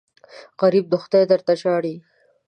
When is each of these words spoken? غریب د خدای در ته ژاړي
غریب 0.59 0.85
د 0.89 0.93
خدای 1.03 1.23
در 1.31 1.41
ته 1.45 1.53
ژاړي 1.61 1.95